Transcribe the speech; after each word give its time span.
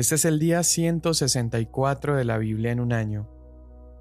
Este 0.00 0.14
es 0.14 0.24
el 0.24 0.38
día 0.38 0.62
164 0.62 2.16
de 2.16 2.24
la 2.24 2.38
Biblia 2.38 2.72
en 2.72 2.80
un 2.80 2.94
año. 2.94 3.28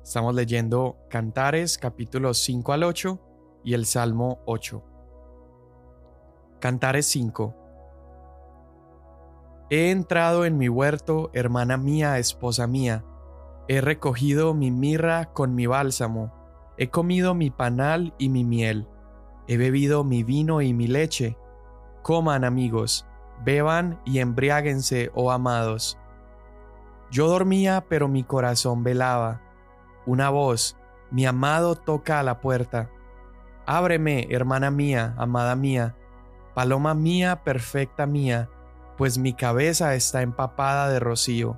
Estamos 0.02 0.34
leyendo 0.34 0.96
Cantares 1.10 1.78
capítulos 1.78 2.38
5 2.38 2.72
al 2.72 2.84
8 2.84 3.20
y 3.66 3.74
el 3.74 3.86
Salmo 3.86 4.40
8. 4.46 4.82
Cantares 6.62 7.06
5. 7.08 7.54
He 9.70 9.92
entrado 9.92 10.46
en 10.46 10.58
mi 10.58 10.70
huerto, 10.70 11.32
hermana 11.34 11.76
mía, 11.76 12.18
esposa 12.18 12.66
mía. 12.66 13.04
He 13.68 13.82
recogido 13.82 14.54
mi 14.54 14.72
mirra 14.72 15.34
con 15.34 15.54
mi 15.54 15.66
bálsamo. 15.66 16.34
He 16.78 16.90
comido 16.90 17.34
mi 17.36 17.50
panal 17.50 18.14
y 18.18 18.30
mi 18.30 18.46
miel. 18.46 18.88
He 19.50 19.58
bebido 19.58 20.06
mi 20.06 20.24
vino 20.24 20.62
y 20.62 20.74
mi 20.74 20.88
leche. 20.88 21.36
Coman 22.04 22.46
amigos 22.46 23.06
beban 23.44 24.00
y 24.06 24.20
embriáguense, 24.20 25.12
oh 25.14 25.32
amados. 25.32 25.98
Yo 27.12 27.28
dormía, 27.28 27.86
pero 27.90 28.08
mi 28.08 28.24
corazón 28.24 28.84
velaba. 28.84 29.42
Una 30.06 30.30
voz, 30.30 30.78
mi 31.12 31.26
amado 31.26 31.76
toca 31.76 32.20
a 32.20 32.24
la 32.24 32.40
puerta. 32.40 32.90
Ábreme, 33.66 34.28
hermana 34.30 34.72
mía, 34.72 35.14
amada 35.18 35.56
mía, 35.56 35.96
paloma 36.54 36.94
mía, 36.94 37.44
perfecta 37.44 38.06
mía, 38.06 38.50
pues 38.98 39.18
mi 39.18 39.34
cabeza 39.34 39.96
está 39.96 40.22
empapada 40.22 40.90
de 40.90 41.00
rocío, 41.00 41.58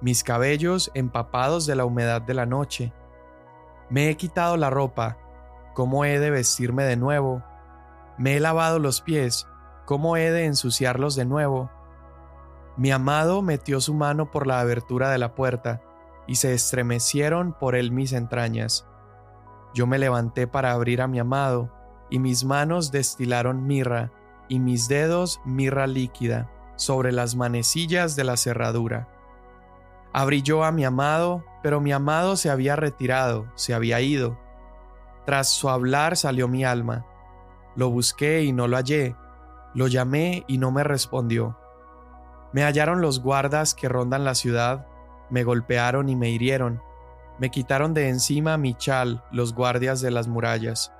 mis 0.00 0.22
cabellos 0.22 0.90
empapados 0.94 1.66
de 1.66 1.74
la 1.74 1.84
humedad 1.84 2.22
de 2.22 2.34
la 2.34 2.46
noche. 2.46 2.92
Me 3.90 4.08
he 4.08 4.16
quitado 4.16 4.56
la 4.56 4.70
ropa, 4.70 5.18
¿cómo 5.74 6.04
he 6.04 6.18
de 6.18 6.30
vestirme 6.30 6.84
de 6.84 6.96
nuevo? 6.96 7.42
Me 8.18 8.36
he 8.36 8.40
lavado 8.40 8.78
los 8.78 9.00
pies, 9.00 9.46
¿Cómo 9.86 10.16
he 10.16 10.32
de 10.32 10.46
ensuciarlos 10.46 11.14
de 11.14 11.24
nuevo? 11.24 11.70
Mi 12.76 12.90
amado 12.90 13.40
metió 13.40 13.80
su 13.80 13.94
mano 13.94 14.32
por 14.32 14.48
la 14.48 14.58
abertura 14.58 15.10
de 15.10 15.18
la 15.18 15.36
puerta, 15.36 15.80
y 16.26 16.34
se 16.34 16.52
estremecieron 16.52 17.52
por 17.52 17.76
él 17.76 17.92
mis 17.92 18.12
entrañas. 18.12 18.84
Yo 19.74 19.86
me 19.86 19.98
levanté 19.98 20.48
para 20.48 20.72
abrir 20.72 21.00
a 21.00 21.06
mi 21.06 21.20
amado, 21.20 21.70
y 22.10 22.18
mis 22.18 22.44
manos 22.44 22.90
destilaron 22.90 23.64
mirra, 23.68 24.10
y 24.48 24.58
mis 24.58 24.88
dedos 24.88 25.40
mirra 25.44 25.86
líquida, 25.86 26.50
sobre 26.74 27.12
las 27.12 27.36
manecillas 27.36 28.16
de 28.16 28.24
la 28.24 28.36
cerradura. 28.36 29.08
Abrí 30.12 30.42
yo 30.42 30.64
a 30.64 30.72
mi 30.72 30.84
amado, 30.84 31.44
pero 31.62 31.80
mi 31.80 31.92
amado 31.92 32.36
se 32.36 32.50
había 32.50 32.74
retirado, 32.74 33.46
se 33.54 33.72
había 33.72 34.00
ido. 34.00 34.36
Tras 35.26 35.50
su 35.50 35.68
hablar 35.68 36.16
salió 36.16 36.48
mi 36.48 36.64
alma. 36.64 37.06
Lo 37.76 37.90
busqué 37.90 38.42
y 38.42 38.52
no 38.52 38.66
lo 38.66 38.76
hallé, 38.76 39.14
lo 39.76 39.88
llamé 39.88 40.42
y 40.48 40.56
no 40.56 40.70
me 40.70 40.82
respondió. 40.84 41.58
Me 42.54 42.64
hallaron 42.64 43.02
los 43.02 43.20
guardas 43.20 43.74
que 43.74 43.90
rondan 43.90 44.24
la 44.24 44.34
ciudad, 44.34 44.86
me 45.28 45.44
golpearon 45.44 46.08
y 46.08 46.16
me 46.16 46.30
hirieron, 46.30 46.80
me 47.38 47.50
quitaron 47.50 47.92
de 47.92 48.08
encima 48.08 48.56
mi 48.56 48.72
chal 48.72 49.22
los 49.30 49.52
guardias 49.52 50.00
de 50.00 50.10
las 50.10 50.28
murallas. 50.28 50.94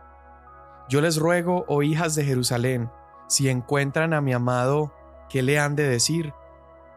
Yo 0.91 1.01
les 1.01 1.17
ruego, 1.17 1.65
oh 1.69 1.83
hijas 1.83 2.15
de 2.17 2.25
Jerusalén, 2.25 2.91
si 3.29 3.49
encuentran 3.49 4.13
a 4.13 4.21
mi 4.21 4.35
amado, 4.35 4.93
¿qué 5.31 5.43
le 5.43 5.59
han 5.59 5.75
de 5.75 5.89
decir? 5.89 6.35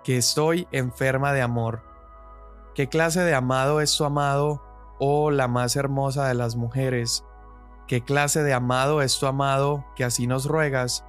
Que 0.04 0.18
estoy 0.18 0.68
enferma 0.74 1.32
de 1.32 1.42
amor. 1.42 1.82
¿Qué 2.76 2.90
clase 2.90 3.22
de 3.22 3.36
amado 3.36 3.80
es 3.80 3.90
su 3.90 4.04
amado, 4.04 4.62
oh 5.00 5.32
la 5.32 5.48
más 5.48 5.78
hermosa 5.78 6.28
de 6.28 6.34
las 6.34 6.58
mujeres? 6.58 7.24
¿Qué 7.88 8.04
clase 8.04 8.44
de 8.44 8.52
amado 8.52 9.02
es 9.02 9.18
tu 9.18 9.28
amado 9.28 9.86
que 9.96 10.04
así 10.04 10.28
nos 10.28 10.46
ruegas? 10.46 11.06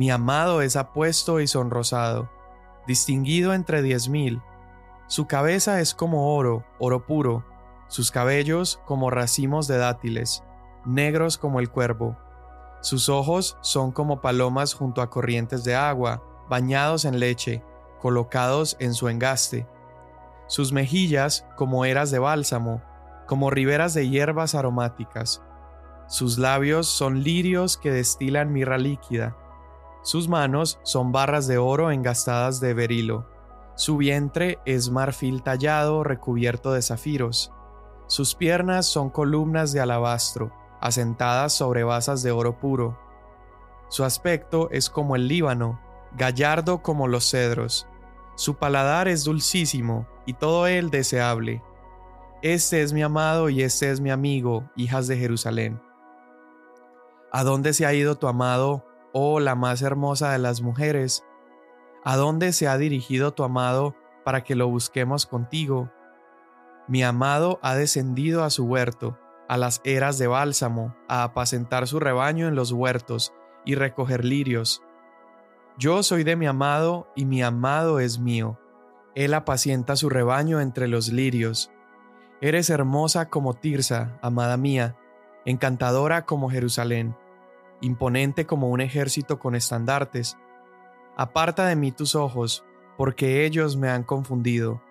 Mi 0.00 0.10
amado 0.10 0.62
es 0.62 0.76
apuesto 0.76 1.40
y 1.40 1.46
sonrosado, 1.46 2.30
distinguido 2.86 3.52
entre 3.52 3.82
diez 3.82 4.08
mil. 4.08 4.40
Su 5.08 5.26
cabeza 5.26 5.78
es 5.82 5.94
como 5.94 6.34
oro, 6.34 6.64
oro 6.78 7.04
puro, 7.04 7.44
sus 7.86 8.10
cabellos 8.10 8.80
como 8.86 9.10
racimos 9.10 9.68
de 9.68 9.76
dátiles, 9.76 10.42
negros 10.86 11.36
como 11.36 11.60
el 11.60 11.68
cuervo. 11.68 12.16
Sus 12.80 13.10
ojos 13.10 13.58
son 13.60 13.92
como 13.92 14.22
palomas 14.22 14.72
junto 14.72 15.02
a 15.02 15.10
corrientes 15.10 15.64
de 15.64 15.74
agua, 15.74 16.22
bañados 16.48 17.04
en 17.04 17.20
leche, 17.20 17.62
colocados 18.00 18.78
en 18.80 18.94
su 18.94 19.10
engaste. 19.10 19.68
Sus 20.46 20.72
mejillas 20.72 21.44
como 21.58 21.84
eras 21.84 22.10
de 22.10 22.20
bálsamo, 22.20 22.80
como 23.26 23.50
riberas 23.50 23.92
de 23.92 24.08
hierbas 24.08 24.54
aromáticas. 24.54 25.42
Sus 26.08 26.38
labios 26.38 26.86
son 26.86 27.22
lirios 27.22 27.76
que 27.76 27.90
destilan 27.90 28.50
mirra 28.50 28.78
líquida. 28.78 29.36
Sus 30.02 30.28
manos 30.28 30.80
son 30.82 31.12
barras 31.12 31.46
de 31.46 31.58
oro 31.58 31.90
engastadas 31.90 32.60
de 32.60 32.74
berilo. 32.74 33.26
Su 33.74 33.96
vientre 33.96 34.58
es 34.64 34.90
marfil 34.90 35.42
tallado 35.42 36.04
recubierto 36.04 36.72
de 36.72 36.82
zafiros. 36.82 37.52
Sus 38.06 38.34
piernas 38.34 38.86
son 38.86 39.10
columnas 39.10 39.72
de 39.72 39.80
alabastro, 39.80 40.52
asentadas 40.80 41.52
sobre 41.52 41.84
basas 41.84 42.22
de 42.22 42.30
oro 42.30 42.58
puro. 42.58 42.98
Su 43.88 44.04
aspecto 44.04 44.68
es 44.70 44.88
como 44.88 45.16
el 45.16 45.28
Líbano, 45.28 45.80
gallardo 46.16 46.82
como 46.82 47.06
los 47.06 47.30
cedros. 47.30 47.86
Su 48.36 48.56
paladar 48.56 49.06
es 49.06 49.24
dulcísimo, 49.24 50.06
y 50.26 50.34
todo 50.34 50.66
él 50.66 50.90
deseable. 50.90 51.62
Este 52.42 52.82
es 52.82 52.92
mi 52.92 53.02
amado 53.02 53.50
y 53.50 53.62
este 53.62 53.90
es 53.90 54.00
mi 54.00 54.10
amigo, 54.10 54.64
hijas 54.76 55.06
de 55.06 55.18
Jerusalén. 55.18 55.80
¿A 57.32 57.44
dónde 57.44 57.74
se 57.74 57.84
ha 57.84 57.92
ido 57.92 58.16
tu 58.16 58.28
amado, 58.28 58.84
oh 59.12 59.40
la 59.40 59.54
más 59.54 59.82
hermosa 59.82 60.32
de 60.32 60.38
las 60.38 60.62
mujeres, 60.62 61.24
¿a 62.04 62.16
dónde 62.16 62.52
se 62.52 62.68
ha 62.68 62.76
dirigido 62.78 63.32
tu 63.32 63.44
amado 63.44 63.94
para 64.24 64.42
que 64.44 64.54
lo 64.54 64.68
busquemos 64.68 65.26
contigo? 65.26 65.90
Mi 66.88 67.02
amado 67.02 67.58
ha 67.62 67.74
descendido 67.74 68.44
a 68.44 68.50
su 68.50 68.64
huerto, 68.64 69.18
a 69.48 69.56
las 69.56 69.80
eras 69.84 70.18
de 70.18 70.26
bálsamo, 70.26 70.94
a 71.08 71.22
apacentar 71.22 71.86
su 71.86 72.00
rebaño 72.00 72.48
en 72.48 72.54
los 72.54 72.72
huertos 72.72 73.32
y 73.64 73.74
recoger 73.74 74.24
lirios. 74.24 74.82
Yo 75.78 76.02
soy 76.02 76.24
de 76.24 76.36
mi 76.36 76.46
amado 76.46 77.08
y 77.14 77.24
mi 77.24 77.42
amado 77.42 78.00
es 78.00 78.18
mío. 78.18 78.58
Él 79.14 79.34
apacienta 79.34 79.96
su 79.96 80.08
rebaño 80.08 80.60
entre 80.60 80.88
los 80.88 81.08
lirios. 81.08 81.70
Eres 82.40 82.70
hermosa 82.70 83.28
como 83.28 83.54
Tirsa, 83.54 84.18
amada 84.22 84.56
mía, 84.56 84.96
encantadora 85.44 86.24
como 86.24 86.50
Jerusalén 86.50 87.16
imponente 87.80 88.46
como 88.46 88.68
un 88.68 88.80
ejército 88.80 89.38
con 89.38 89.54
estandartes. 89.54 90.36
Aparta 91.16 91.66
de 91.66 91.76
mí 91.76 91.92
tus 91.92 92.14
ojos, 92.14 92.64
porque 92.96 93.44
ellos 93.44 93.76
me 93.76 93.88
han 93.88 94.04
confundido. 94.04 94.82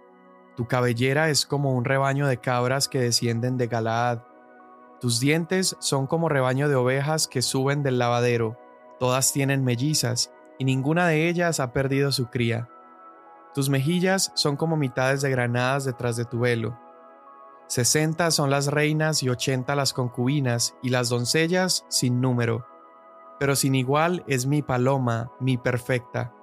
Tu 0.56 0.68
cabellera 0.68 1.30
es 1.30 1.46
como 1.46 1.74
un 1.74 1.86
rebaño 1.86 2.28
de 2.28 2.38
cabras 2.38 2.88
que 2.88 3.00
descienden 3.00 3.58
de 3.58 3.68
Galaad. 3.68 4.24
Tus 5.00 5.20
dientes 5.20 5.78
son 5.80 6.08
como 6.08 6.28
rebaño 6.28 6.68
de 6.68 6.76
ovejas 6.76 7.28
que 7.28 7.42
suben 7.42 7.84
del 7.84 7.98
lavadero. 8.00 8.58
Todas 9.00 9.32
tienen 9.32 9.64
mellizas, 9.64 10.34
y 10.58 10.66
ninguna 10.66 11.08
de 11.08 11.30
ellas 11.30 11.60
ha 11.60 11.72
perdido 11.72 12.12
su 12.12 12.26
cría. 12.26 12.68
Tus 13.54 13.70
mejillas 13.70 14.32
son 14.36 14.58
como 14.58 14.76
mitades 14.76 15.22
de 15.22 15.30
granadas 15.30 15.86
detrás 15.86 16.18
de 16.18 16.26
tu 16.26 16.40
velo. 16.40 16.78
Sesenta 17.68 18.30
son 18.32 18.50
las 18.50 18.68
reinas 18.68 19.24
y 19.24 19.30
ochenta 19.30 19.76
las 19.76 19.94
concubinas, 19.94 20.76
y 20.84 20.90
las 20.90 21.10
doncellas 21.10 21.86
sin 21.88 22.20
número 22.20 22.66
pero 23.40 23.56
sin 23.56 23.74
igual 23.76 24.24
es 24.28 24.46
mi 24.46 24.62
paloma, 24.62 25.32
mi 25.40 25.58
perfecta. 25.58 26.34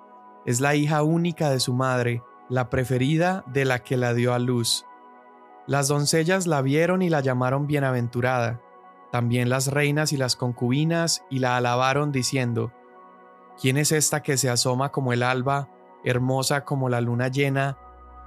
Es 0.44 0.60
la 0.60 0.74
hija 0.74 1.02
única 1.02 1.50
de 1.50 1.60
su 1.60 1.74
madre, 1.74 2.22
la 2.48 2.70
preferida 2.70 3.44
de 3.46 3.64
la 3.64 3.80
que 3.80 3.96
la 3.96 4.14
dio 4.14 4.32
a 4.32 4.38
luz. 4.38 4.86
Las 5.66 5.88
doncellas 5.88 6.46
la 6.46 6.62
vieron 6.62 7.02
y 7.02 7.10
la 7.10 7.20
llamaron 7.20 7.66
bienaventurada, 7.66 8.60
también 9.10 9.48
las 9.48 9.68
reinas 9.68 10.12
y 10.12 10.16
las 10.16 10.36
concubinas 10.36 11.24
y 11.30 11.40
la 11.40 11.56
alabaron 11.56 12.12
diciendo, 12.12 12.72
¿quién 13.60 13.76
es 13.76 13.92
esta 13.92 14.22
que 14.22 14.36
se 14.36 14.48
asoma 14.48 14.90
como 14.90 15.12
el 15.12 15.22
alba, 15.22 15.68
hermosa 16.04 16.64
como 16.64 16.88
la 16.88 17.00
luna 17.00 17.28
llena, 17.28 17.78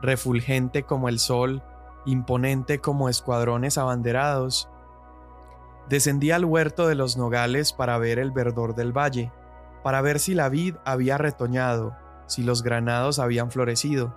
refulgente 0.01 0.83
como 0.83 1.09
el 1.09 1.19
sol, 1.19 1.63
imponente 2.05 2.79
como 2.79 3.09
escuadrones 3.09 3.77
abanderados? 3.77 4.69
Descendí 5.89 6.29
al 6.29 6.45
huerto 6.45 6.87
de 6.87 6.93
los 6.93 7.17
nogales 7.17 7.73
para 7.73 7.97
ver 7.97 8.19
el 8.19 8.31
verdor 8.31 8.75
del 8.75 8.95
valle, 8.95 9.31
para 9.83 10.01
ver 10.01 10.19
si 10.19 10.35
la 10.35 10.47
vid 10.47 10.75
había 10.85 11.17
retoñado, 11.17 11.95
si 12.27 12.43
los 12.43 12.61
granados 12.61 13.17
habían 13.17 13.49
florecido. 13.49 14.15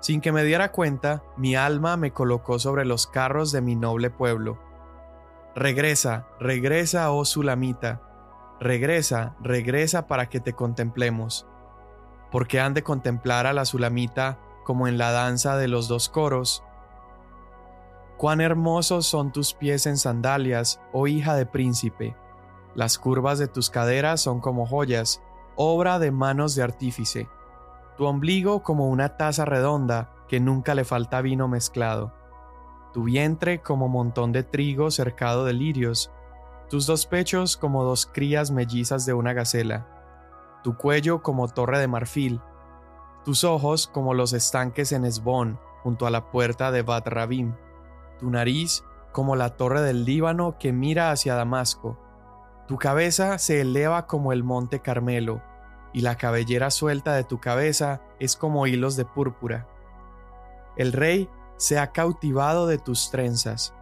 Sin 0.00 0.20
que 0.20 0.32
me 0.32 0.42
diera 0.42 0.72
cuenta, 0.72 1.22
mi 1.36 1.54
alma 1.54 1.96
me 1.96 2.12
colocó 2.12 2.58
sobre 2.58 2.84
los 2.84 3.06
carros 3.06 3.52
de 3.52 3.60
mi 3.60 3.76
noble 3.76 4.10
pueblo. 4.10 4.58
Regresa, 5.54 6.26
regresa, 6.40 7.12
oh 7.12 7.24
Sulamita, 7.24 8.02
regresa, 8.60 9.36
regresa 9.40 10.08
para 10.08 10.28
que 10.28 10.40
te 10.40 10.52
contemplemos. 10.52 11.46
Porque 12.32 12.60
han 12.60 12.74
de 12.74 12.82
contemplar 12.82 13.46
a 13.46 13.52
la 13.52 13.64
Sulamita 13.64 14.38
como 14.64 14.88
en 14.88 14.98
la 14.98 15.12
danza 15.12 15.56
de 15.56 15.68
los 15.68 15.86
dos 15.88 16.08
coros, 16.08 16.64
Cuán 18.18 18.40
hermosos 18.40 19.06
son 19.06 19.30
tus 19.30 19.54
pies 19.54 19.86
en 19.86 19.96
sandalias, 19.96 20.80
oh 20.92 21.06
hija 21.06 21.36
de 21.36 21.46
príncipe. 21.46 22.16
Las 22.74 22.98
curvas 22.98 23.38
de 23.38 23.46
tus 23.46 23.70
caderas 23.70 24.20
son 24.20 24.40
como 24.40 24.66
joyas, 24.66 25.22
obra 25.54 26.00
de 26.00 26.10
manos 26.10 26.56
de 26.56 26.64
artífice. 26.64 27.28
tu 27.96 28.06
ombligo 28.06 28.62
como 28.62 28.88
una 28.88 29.16
taza 29.16 29.44
redonda 29.44 30.12
que 30.28 30.38
nunca 30.40 30.74
le 30.74 30.84
falta 30.84 31.20
vino 31.20 31.48
mezclado, 31.48 32.12
tu 32.92 33.04
vientre 33.04 33.60
como 33.60 33.88
montón 33.88 34.30
de 34.30 34.44
trigo 34.44 34.92
cercado 34.92 35.44
de 35.44 35.52
lirios, 35.52 36.12
tus 36.70 36.86
dos 36.86 37.06
pechos 37.06 37.56
como 37.56 37.82
dos 37.82 38.06
crías 38.06 38.50
mellizas 38.50 39.04
de 39.04 39.14
una 39.14 39.32
gacela, 39.32 39.86
tu 40.62 40.76
cuello 40.76 41.22
como 41.22 41.48
torre 41.48 41.78
de 41.78 41.88
marfil, 41.88 42.40
tus 43.24 43.42
ojos 43.42 43.88
como 43.88 44.14
los 44.14 44.32
estanques 44.32 44.92
en 44.92 45.04
Esbón, 45.04 45.58
junto 45.82 46.06
a 46.06 46.10
la 46.10 46.30
puerta 46.30 46.70
de 46.70 46.82
Bat 46.82 47.08
Rabim, 47.08 47.54
tu 48.18 48.30
nariz 48.30 48.84
como 49.12 49.36
la 49.36 49.56
torre 49.56 49.80
del 49.80 50.04
Líbano 50.04 50.58
que 50.58 50.72
mira 50.72 51.10
hacia 51.10 51.34
Damasco, 51.34 51.98
tu 52.68 52.76
cabeza 52.76 53.38
se 53.38 53.62
eleva 53.62 54.06
como 54.06 54.32
el 54.32 54.44
monte 54.44 54.80
Carmelo, 54.80 55.42
y 55.94 56.02
la 56.02 56.16
cabellera 56.16 56.70
suelta 56.70 57.14
de 57.14 57.24
tu 57.24 57.40
cabeza 57.40 58.02
es 58.20 58.36
como 58.36 58.66
hilos 58.66 58.94
de 58.96 59.06
púrpura. 59.06 59.66
El 60.76 60.92
rey 60.92 61.30
se 61.56 61.78
ha 61.78 61.92
cautivado 61.92 62.66
de 62.66 62.76
tus 62.76 63.10
trenzas. 63.10 63.74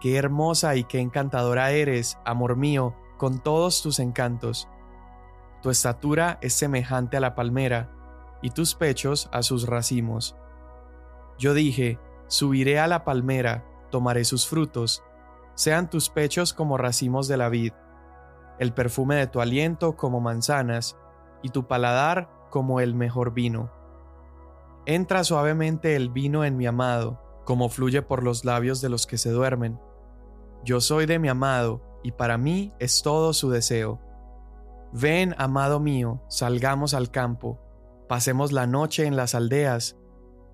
Qué 0.00 0.16
hermosa 0.16 0.76
y 0.76 0.84
qué 0.84 1.00
encantadora 1.00 1.72
eres, 1.72 2.18
amor 2.24 2.56
mío, 2.56 2.94
con 3.18 3.40
todos 3.40 3.82
tus 3.82 3.98
encantos. 3.98 4.68
Tu 5.60 5.70
estatura 5.70 6.38
es 6.40 6.54
semejante 6.54 7.16
a 7.16 7.20
la 7.20 7.34
palmera, 7.34 7.90
y 8.42 8.50
tus 8.50 8.76
pechos 8.76 9.28
a 9.32 9.42
sus 9.42 9.66
racimos. 9.66 10.36
Yo 11.36 11.52
dije, 11.52 11.98
subiré 12.28 12.78
a 12.78 12.86
la 12.86 13.04
palmera, 13.04 13.64
tomaré 13.90 14.24
sus 14.24 14.46
frutos, 14.46 15.02
sean 15.54 15.90
tus 15.90 16.08
pechos 16.08 16.52
como 16.54 16.78
racimos 16.78 17.28
de 17.28 17.36
la 17.36 17.48
vid, 17.48 17.72
el 18.58 18.72
perfume 18.72 19.16
de 19.16 19.26
tu 19.26 19.40
aliento 19.40 19.96
como 19.96 20.20
manzanas, 20.20 20.96
y 21.42 21.50
tu 21.50 21.66
paladar 21.66 22.30
como 22.50 22.80
el 22.80 22.94
mejor 22.94 23.32
vino. 23.32 23.70
Entra 24.86 25.24
suavemente 25.24 25.96
el 25.96 26.10
vino 26.10 26.44
en 26.44 26.56
mi 26.56 26.66
amado, 26.66 27.20
como 27.44 27.68
fluye 27.68 28.02
por 28.02 28.22
los 28.22 28.44
labios 28.44 28.80
de 28.80 28.88
los 28.88 29.06
que 29.06 29.18
se 29.18 29.30
duermen. 29.30 29.78
Yo 30.64 30.80
soy 30.80 31.06
de 31.06 31.18
mi 31.18 31.28
amado, 31.28 31.82
y 32.02 32.12
para 32.12 32.38
mí 32.38 32.72
es 32.78 33.02
todo 33.02 33.32
su 33.32 33.50
deseo. 33.50 34.00
Ven, 34.92 35.34
amado 35.38 35.80
mío, 35.80 36.22
salgamos 36.28 36.94
al 36.94 37.10
campo, 37.10 37.60
pasemos 38.08 38.52
la 38.52 38.66
noche 38.66 39.06
en 39.06 39.16
las 39.16 39.34
aldeas, 39.34 39.96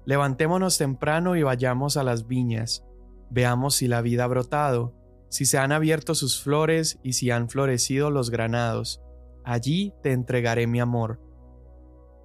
levantémonos 0.05 0.79
temprano 0.79 1.37
y 1.37 1.43
vayamos 1.43 1.97
a 1.97 2.03
las 2.03 2.27
viñas, 2.27 2.85
veamos 3.31 3.75
si 3.75 3.89
la 3.89 4.01
vida 4.01 4.25
ha 4.25 4.29
brotado, 4.29 4.95
si 5.29 5.47
se 5.47 5.59
han 5.59 5.73
abierto 5.73 6.15
sus 6.15 6.43
flores 6.43 6.99
y 7.03 7.15
si 7.15 7.31
han 7.31 7.49
florecido 7.49 8.11
los 8.11 8.31
granados 8.31 9.03
allí 9.47 9.95
te 10.03 10.13
entregaré 10.13 10.67
mi 10.67 10.81
amor. 10.81 11.21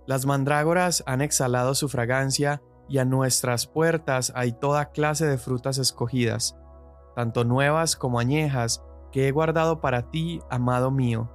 Las 0.07 0.25
mandrágoras 0.25 1.03
han 1.06 1.21
exhalado 1.21 1.75
su 1.75 1.88
fragancia 1.88 2.62
y 2.89 2.98
a 2.98 3.06
nuestras 3.06 3.68
puertas 3.68 4.33
hay 4.36 4.51
toda 4.51 4.92
clase 4.92 5.27
de 5.27 5.38
frutas 5.38 5.77
escogidas, 5.77 6.57
tanto 7.15 7.45
nuevas 7.45 7.95
como 7.95 8.19
añejas, 8.19 8.83
que 9.12 9.27
he 9.27 9.31
guardado 9.31 9.81
para 9.81 10.09
ti, 10.09 10.42
amado 10.50 10.89
mío. 10.89 11.30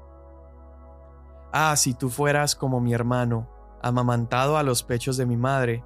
Ah, 1.53 1.77
si 1.77 1.95
tú 1.95 2.11
fueras 2.11 2.57
como 2.57 2.81
mi 2.81 2.93
hermano, 2.93 3.49
amamantado 3.81 4.59
a 4.59 4.65
los 4.65 4.83
pechos 4.83 5.17
de 5.17 5.25
mi 5.25 5.37
madre, 5.37 5.85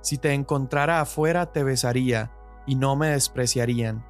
si 0.00 0.18
te 0.18 0.32
encontrara 0.32 1.00
afuera 1.00 1.52
te 1.52 1.62
besaría, 1.62 2.32
y 2.68 2.74
no 2.74 2.94
me 2.94 3.08
despreciarían. 3.08 4.04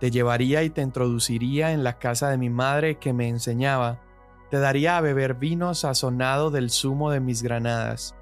Te 0.00 0.10
llevaría 0.10 0.64
y 0.64 0.70
te 0.70 0.82
introduciría 0.82 1.70
en 1.70 1.84
la 1.84 2.00
casa 2.00 2.28
de 2.28 2.36
mi 2.36 2.50
madre 2.50 2.98
que 2.98 3.12
me 3.12 3.28
enseñaba, 3.28 4.00
te 4.50 4.58
daría 4.58 4.98
a 4.98 5.00
beber 5.00 5.34
vino 5.34 5.72
sazonado 5.72 6.50
del 6.50 6.70
zumo 6.70 7.10
de 7.12 7.20
mis 7.20 7.42
granadas. 7.42 8.16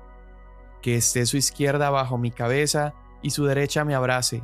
Que 0.82 0.96
esté 0.96 1.24
su 1.24 1.38
izquierda 1.38 1.88
bajo 1.88 2.18
mi 2.18 2.30
cabeza 2.30 2.92
y 3.22 3.30
su 3.30 3.46
derecha 3.46 3.84
me 3.84 3.94
abrace. 3.94 4.42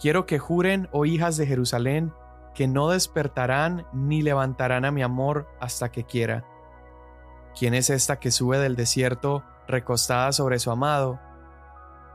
Quiero 0.00 0.26
que 0.26 0.40
juren, 0.40 0.88
oh 0.90 1.06
hijas 1.06 1.36
de 1.36 1.46
Jerusalén, 1.46 2.12
que 2.54 2.66
no 2.66 2.90
despertarán 2.90 3.86
ni 3.92 4.20
levantarán 4.20 4.84
a 4.84 4.90
mi 4.90 5.02
amor 5.02 5.48
hasta 5.60 5.92
que 5.92 6.04
quiera. 6.04 6.44
¿Quién 7.56 7.74
es 7.74 7.88
esta 7.88 8.18
que 8.18 8.32
sube 8.32 8.58
del 8.58 8.74
desierto 8.74 9.44
recostada 9.68 10.32
sobre 10.32 10.58
su 10.58 10.72
amado? 10.72 11.20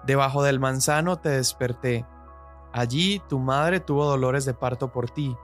Debajo 0.05 0.43
del 0.43 0.59
manzano 0.59 1.17
te 1.17 1.29
desperté. 1.29 2.05
Allí 2.71 3.21
tu 3.27 3.39
madre 3.39 3.79
tuvo 3.79 4.05
dolores 4.05 4.45
de 4.45 4.53
parto 4.53 4.91
por 4.91 5.09
ti 5.09 5.35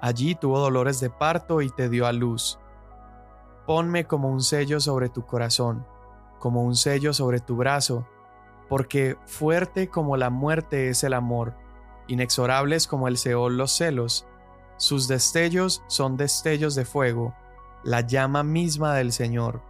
Allí 0.00 0.34
tuvo 0.34 0.58
dolores 0.58 1.00
de 1.00 1.10
parto 1.10 1.62
y 1.62 1.70
te 1.70 1.88
dio 1.88 2.06
a 2.06 2.12
luz. 2.12 2.58
Ponme 3.66 4.06
como 4.06 4.28
un 4.28 4.42
sello 4.42 4.78
sobre 4.78 5.08
tu 5.08 5.24
corazón, 5.24 5.86
como 6.38 6.62
un 6.62 6.76
sello 6.76 7.12
sobre 7.12 7.40
tu 7.40 7.56
brazo, 7.56 8.06
porque 8.68 9.16
fuerte 9.26 9.88
como 9.88 10.16
la 10.16 10.30
muerte 10.30 10.90
es 10.90 11.02
el 11.02 11.14
amor, 11.14 11.54
inexorables 12.08 12.86
como 12.86 13.08
el 13.08 13.16
Seol 13.16 13.56
los 13.56 13.72
celos. 13.72 14.26
Sus 14.76 15.08
destellos 15.08 15.82
son 15.86 16.16
destellos 16.16 16.74
de 16.74 16.84
fuego, 16.84 17.34
la 17.82 18.02
llama 18.02 18.42
misma 18.42 18.94
del 18.94 19.12
Señor. 19.12 19.62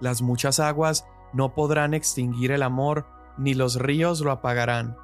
Las 0.00 0.22
muchas 0.22 0.60
aguas 0.60 1.06
no 1.32 1.54
podrán 1.54 1.92
extinguir 1.92 2.52
el 2.52 2.62
amor, 2.62 3.06
ni 3.36 3.54
los 3.54 3.76
ríos 3.76 4.20
lo 4.20 4.30
apagarán. 4.30 4.96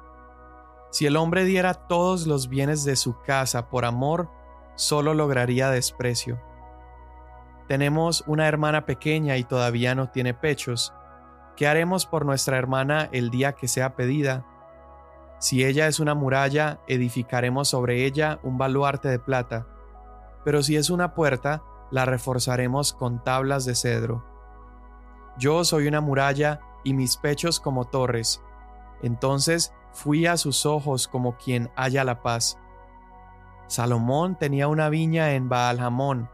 Si 0.91 1.05
el 1.05 1.17
hombre 1.17 1.43
diera 1.43 1.73
todos 1.73 2.27
los 2.27 2.49
bienes 2.49 2.83
de 2.83 2.95
su 2.95 3.19
casa 3.21 3.69
por 3.69 3.85
amor, 3.85 4.29
solo 4.75 5.13
lograría 5.13 5.69
desprecio. 5.69 6.39
Tenemos 7.67 8.23
una 8.27 8.47
hermana 8.47 8.85
pequeña 8.85 9.37
y 9.37 9.43
todavía 9.43 9.95
no 9.95 10.09
tiene 10.09 10.33
pechos. 10.33 10.93
¿Qué 11.55 11.67
haremos 11.67 12.05
por 12.05 12.25
nuestra 12.25 12.57
hermana 12.57 13.09
el 13.11 13.29
día 13.29 13.53
que 13.53 13.67
sea 13.67 13.95
pedida? 13.95 14.45
Si 15.39 15.63
ella 15.65 15.87
es 15.87 15.99
una 15.99 16.15
muralla, 16.15 16.79
edificaremos 16.87 17.69
sobre 17.69 18.05
ella 18.05 18.39
un 18.43 18.57
baluarte 18.57 19.09
de 19.09 19.19
plata, 19.19 19.67
pero 20.43 20.61
si 20.61 20.75
es 20.75 20.89
una 20.89 21.13
puerta, 21.13 21.63
la 21.91 22.05
reforzaremos 22.05 22.93
con 22.93 23.23
tablas 23.23 23.65
de 23.65 23.75
cedro. 23.75 24.23
Yo 25.37 25.63
soy 25.63 25.87
una 25.87 26.01
muralla 26.01 26.59
y 26.83 26.93
mis 26.93 27.17
pechos 27.17 27.59
como 27.59 27.85
torres. 27.85 28.41
Entonces 29.01 29.73
fui 29.91 30.25
a 30.25 30.37
sus 30.37 30.65
ojos 30.65 31.07
como 31.07 31.37
quien 31.37 31.69
halla 31.75 32.03
la 32.03 32.21
paz. 32.21 32.57
Salomón 33.67 34.37
tenía 34.37 34.67
una 34.67 34.89
viña 34.89 35.33
en 35.33 35.49
Baal-Hamón. 35.49 36.29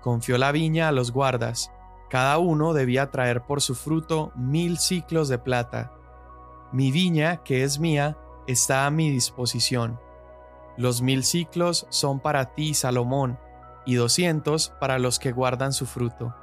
Confió 0.00 0.38
la 0.38 0.52
viña 0.52 0.88
a 0.88 0.92
los 0.92 1.12
guardas. 1.12 1.72
Cada 2.08 2.38
uno 2.38 2.72
debía 2.72 3.10
traer 3.10 3.42
por 3.42 3.60
su 3.60 3.74
fruto 3.74 4.32
mil 4.34 4.78
ciclos 4.78 5.28
de 5.28 5.38
plata. 5.38 5.92
Mi 6.72 6.90
viña, 6.90 7.38
que 7.44 7.62
es 7.62 7.78
mía, 7.78 8.16
está 8.46 8.86
a 8.86 8.90
mi 8.90 9.10
disposición. 9.10 10.00
Los 10.76 11.02
mil 11.02 11.24
ciclos 11.24 11.86
son 11.90 12.20
para 12.20 12.54
ti, 12.54 12.74
Salomón, 12.74 13.38
y 13.86 13.94
doscientos 13.94 14.72
para 14.80 14.98
los 14.98 15.18
que 15.18 15.32
guardan 15.32 15.72
su 15.72 15.86
fruto. 15.86 16.34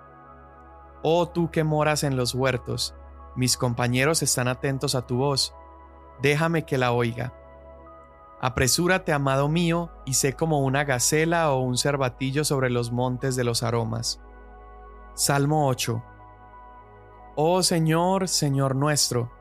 Oh 1.03 1.27
tú 1.27 1.51
que 1.51 1.63
moras 1.63 2.03
en 2.03 2.15
los 2.15 2.33
huertos, 2.33 2.95
mis 3.35 3.57
compañeros 3.57 4.21
están 4.23 4.47
atentos 4.47 4.95
a 4.95 5.05
tu 5.05 5.17
voz 5.17 5.53
déjame 6.21 6.65
que 6.65 6.77
la 6.77 6.91
oiga. 6.91 7.33
Apresúrate, 8.39 9.13
amado 9.13 9.47
mío, 9.47 9.91
y 10.05 10.13
sé 10.13 10.33
como 10.33 10.59
una 10.59 10.83
gacela 10.83 11.51
o 11.51 11.61
un 11.61 11.77
cervatillo 11.77 12.43
sobre 12.43 12.69
los 12.69 12.91
montes 12.91 13.35
de 13.35 13.43
los 13.43 13.63
aromas. 13.63 14.19
Salmo 15.13 15.67
8 15.67 16.03
Oh 17.35 17.63
Señor, 17.63 18.27
Señor 18.27 18.75
nuestro, 18.75 19.31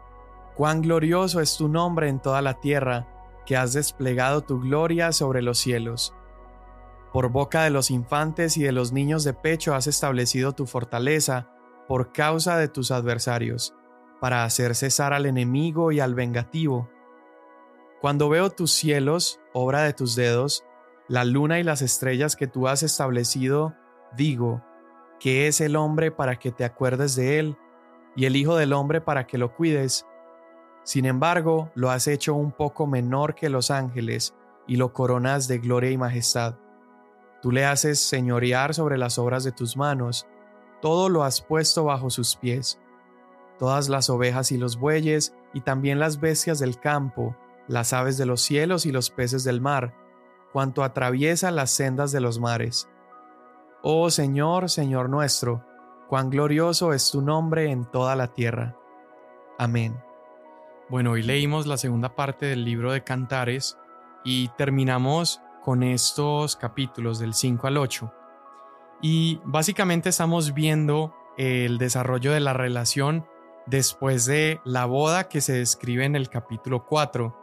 cuán 0.54 0.82
glorioso 0.82 1.40
es 1.40 1.56
tu 1.56 1.68
nombre 1.68 2.09
en 2.09 2.20
toda 2.20 2.42
la 2.42 2.61
tierra, 2.61 3.09
que 3.47 3.56
has 3.56 3.73
desplegado 3.73 4.42
tu 4.42 4.61
gloria 4.61 5.12
sobre 5.12 5.42
los 5.42 5.59
cielos. 5.59 6.14
Por 7.12 7.30
boca 7.30 7.64
de 7.64 7.70
los 7.70 7.90
infantes 7.90 8.56
y 8.56 8.62
de 8.62 8.70
los 8.70 8.92
niños 8.92 9.25
de 9.25 9.32
pecho 9.32 9.75
has 9.75 9.87
establecido 9.87 10.52
tu 10.52 10.66
fortaleza 10.66 11.49
por 11.88 12.12
causa 12.12 12.56
de 12.56 12.68
tus 12.68 12.92
adversarios 12.92 13.75
para 14.20 14.44
hacer 14.44 14.76
cesar 14.76 15.12
al 15.14 15.26
enemigo 15.26 15.92
y 15.92 16.00
al 16.00 16.14
vengativo. 16.14 16.88
Cuando 18.00 18.28
veo 18.28 18.50
tus 18.50 18.70
cielos, 18.70 19.40
obra 19.52 19.82
de 19.82 19.94
tus 19.94 20.14
dedos, 20.14 20.64
la 21.08 21.24
luna 21.24 21.58
y 21.58 21.64
las 21.64 21.82
estrellas 21.82 22.36
que 22.36 22.46
tú 22.46 22.68
has 22.68 22.82
establecido, 22.82 23.74
digo, 24.16 24.62
¿qué 25.18 25.48
es 25.48 25.60
el 25.60 25.74
hombre 25.74 26.10
para 26.10 26.38
que 26.38 26.52
te 26.52 26.64
acuerdes 26.64 27.16
de 27.16 27.38
él, 27.38 27.56
y 28.14 28.26
el 28.26 28.36
Hijo 28.36 28.56
del 28.56 28.72
hombre 28.72 29.00
para 29.00 29.26
que 29.26 29.38
lo 29.38 29.54
cuides? 29.54 30.06
Sin 30.84 31.06
embargo, 31.06 31.70
lo 31.74 31.90
has 31.90 32.06
hecho 32.06 32.34
un 32.34 32.52
poco 32.52 32.86
menor 32.86 33.34
que 33.34 33.48
los 33.48 33.70
ángeles, 33.70 34.34
y 34.66 34.76
lo 34.76 34.92
coronas 34.92 35.48
de 35.48 35.58
gloria 35.58 35.90
y 35.90 35.98
majestad. 35.98 36.56
Tú 37.42 37.50
le 37.50 37.64
haces 37.64 37.98
señorear 38.00 38.74
sobre 38.74 38.98
las 38.98 39.18
obras 39.18 39.44
de 39.44 39.52
tus 39.52 39.76
manos, 39.76 40.26
todo 40.80 41.08
lo 41.08 41.24
has 41.24 41.40
puesto 41.42 41.84
bajo 41.84 42.10
sus 42.10 42.36
pies 42.36 42.78
todas 43.60 43.90
las 43.90 44.08
ovejas 44.08 44.52
y 44.52 44.56
los 44.56 44.78
bueyes, 44.78 45.34
y 45.52 45.60
también 45.60 45.98
las 45.98 46.18
bestias 46.18 46.58
del 46.58 46.80
campo, 46.80 47.36
las 47.68 47.92
aves 47.92 48.16
de 48.16 48.24
los 48.24 48.40
cielos 48.40 48.86
y 48.86 48.90
los 48.90 49.10
peces 49.10 49.44
del 49.44 49.60
mar, 49.60 49.94
cuanto 50.50 50.82
atraviesa 50.82 51.50
las 51.50 51.70
sendas 51.70 52.10
de 52.10 52.22
los 52.22 52.40
mares. 52.40 52.88
Oh 53.82 54.08
Señor, 54.08 54.70
Señor 54.70 55.10
nuestro, 55.10 55.62
cuán 56.08 56.30
glorioso 56.30 56.94
es 56.94 57.10
tu 57.10 57.20
nombre 57.20 57.70
en 57.70 57.84
toda 57.84 58.16
la 58.16 58.28
tierra. 58.28 58.78
Amén. 59.58 60.02
Bueno, 60.88 61.10
hoy 61.12 61.22
leímos 61.22 61.66
la 61.66 61.76
segunda 61.76 62.16
parte 62.16 62.46
del 62.46 62.64
libro 62.64 62.92
de 62.92 63.04
Cantares 63.04 63.76
y 64.24 64.48
terminamos 64.56 65.42
con 65.62 65.82
estos 65.82 66.56
capítulos 66.56 67.18
del 67.18 67.34
5 67.34 67.66
al 67.66 67.76
8. 67.76 68.12
Y 69.02 69.38
básicamente 69.44 70.08
estamos 70.08 70.54
viendo 70.54 71.14
el 71.36 71.76
desarrollo 71.76 72.32
de 72.32 72.40
la 72.40 72.54
relación 72.54 73.26
después 73.70 74.26
de 74.26 74.60
la 74.64 74.84
boda 74.84 75.28
que 75.28 75.40
se 75.40 75.52
describe 75.52 76.04
en 76.04 76.16
el 76.16 76.28
capítulo 76.28 76.84
4. 76.84 77.36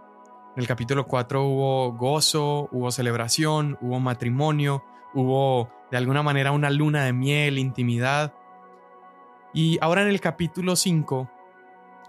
En 0.56 0.62
el 0.62 0.68
capítulo 0.68 1.08
4 1.08 1.44
hubo 1.44 1.94
gozo, 1.94 2.68
hubo 2.72 2.92
celebración, 2.92 3.78
hubo 3.82 4.00
matrimonio, 4.00 4.84
hubo 5.14 5.72
de 5.90 5.98
alguna 5.98 6.24
manera 6.24 6.52
una 6.52 6.70
luna 6.70 7.06
de 7.06 7.14
miel, 7.14 7.58
intimidad. 7.58 8.34
Y 9.54 9.78
ahora 9.82 10.02
en 10.02 10.10
el 10.10 10.20
capítulo 10.20 10.76
5 10.76 11.32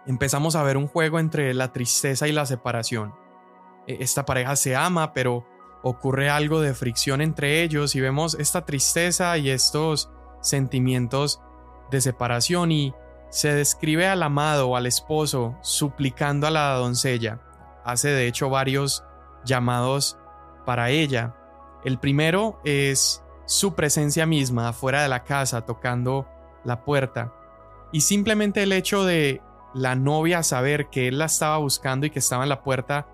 empezamos 0.06 0.56
a 0.56 0.64
ver 0.64 0.76
un 0.76 0.88
juego 0.88 1.20
entre 1.20 1.54
la 1.54 1.72
tristeza 1.72 2.26
y 2.26 2.32
la 2.32 2.44
separación. 2.44 3.14
E, 3.86 3.98
esta 4.00 4.24
pareja 4.24 4.56
se 4.56 4.74
ama, 4.74 5.12
pero 5.12 5.46
ocurre 5.84 6.28
algo 6.28 6.60
de 6.60 6.74
fricción 6.74 7.20
entre 7.20 7.62
ellos 7.62 7.94
y 7.94 8.00
vemos 8.00 8.34
esta 8.34 8.64
tristeza 8.64 9.38
y 9.38 9.50
estos 9.50 10.10
sentimientos 10.40 11.40
de 11.92 12.00
separación 12.00 12.72
y 12.72 12.94
se 13.30 13.54
describe 13.54 14.06
al 14.06 14.22
amado 14.22 14.68
o 14.68 14.76
al 14.76 14.86
esposo 14.86 15.56
suplicando 15.60 16.46
a 16.46 16.50
la 16.50 16.72
doncella. 16.74 17.40
Hace 17.84 18.08
de 18.08 18.26
hecho 18.26 18.50
varios 18.50 19.04
llamados 19.44 20.18
para 20.64 20.90
ella. 20.90 21.34
El 21.84 21.98
primero 21.98 22.60
es 22.64 23.22
su 23.46 23.74
presencia 23.74 24.26
misma 24.26 24.68
afuera 24.68 25.02
de 25.02 25.08
la 25.08 25.24
casa 25.24 25.64
tocando 25.64 26.26
la 26.64 26.84
puerta. 26.84 27.32
Y 27.92 28.02
simplemente 28.02 28.62
el 28.62 28.72
hecho 28.72 29.04
de 29.04 29.40
la 29.74 29.94
novia 29.94 30.42
saber 30.42 30.88
que 30.88 31.08
él 31.08 31.18
la 31.18 31.26
estaba 31.26 31.58
buscando 31.58 32.06
y 32.06 32.10
que 32.10 32.18
estaba 32.18 32.42
en 32.42 32.48
la 32.48 32.62
puerta 32.62 33.06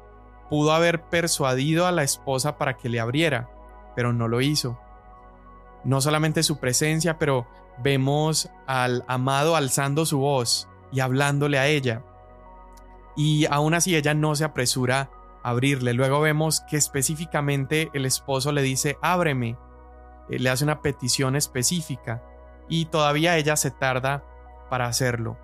pudo 0.50 0.72
haber 0.72 1.02
persuadido 1.02 1.86
a 1.86 1.92
la 1.92 2.02
esposa 2.02 2.58
para 2.58 2.76
que 2.76 2.88
le 2.88 3.00
abriera, 3.00 3.50
pero 3.94 4.12
no 4.12 4.28
lo 4.28 4.40
hizo. 4.40 4.78
No 5.84 6.00
solamente 6.00 6.42
su 6.42 6.58
presencia, 6.58 7.18
pero 7.18 7.46
vemos 7.78 8.50
al 8.66 9.04
amado 9.08 9.56
alzando 9.56 10.06
su 10.06 10.18
voz 10.18 10.68
y 10.92 11.00
hablándole 11.00 11.58
a 11.58 11.66
ella. 11.66 12.02
Y 13.16 13.46
aún 13.46 13.74
así 13.74 13.96
ella 13.96 14.14
no 14.14 14.34
se 14.34 14.44
apresura 14.44 15.10
a 15.42 15.50
abrirle. 15.50 15.92
Luego 15.92 16.20
vemos 16.20 16.60
que 16.68 16.76
específicamente 16.76 17.90
el 17.92 18.06
esposo 18.06 18.52
le 18.52 18.62
dice, 18.62 18.98
ábreme. 19.02 19.56
Eh, 20.28 20.38
le 20.38 20.50
hace 20.50 20.64
una 20.64 20.80
petición 20.80 21.36
específica 21.36 22.22
y 22.68 22.86
todavía 22.86 23.36
ella 23.36 23.56
se 23.56 23.70
tarda 23.70 24.24
para 24.70 24.86
hacerlo. 24.86 25.38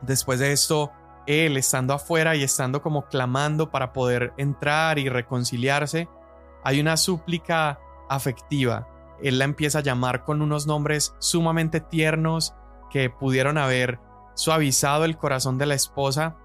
Después 0.00 0.38
de 0.38 0.52
esto, 0.52 0.92
él 1.26 1.56
estando 1.56 1.94
afuera 1.94 2.36
y 2.36 2.42
estando 2.42 2.82
como 2.82 3.06
clamando 3.06 3.70
para 3.70 3.92
poder 3.92 4.32
entrar 4.36 4.98
y 4.98 5.08
reconciliarse, 5.08 6.08
hay 6.62 6.80
una 6.80 6.96
súplica 6.96 7.78
afectiva. 8.08 8.88
Él 9.22 9.38
la 9.38 9.44
empieza 9.44 9.78
a 9.78 9.82
llamar 9.82 10.24
con 10.24 10.42
unos 10.42 10.66
nombres 10.66 11.14
sumamente 11.18 11.80
tiernos 11.80 12.54
que 12.90 13.10
pudieron 13.10 13.58
haber 13.58 14.00
suavizado 14.34 15.04
el 15.04 15.16
corazón 15.16 15.58
de 15.58 15.66
la 15.66 15.74
esposa, 15.74 16.36